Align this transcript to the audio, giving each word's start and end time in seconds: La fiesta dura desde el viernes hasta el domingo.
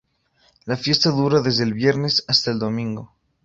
La 0.65 0.77
fiesta 0.77 1.11
dura 1.11 1.41
desde 1.41 1.63
el 1.63 1.75
viernes 1.75 2.25
hasta 2.27 2.49
el 2.49 2.57
domingo. 2.57 3.13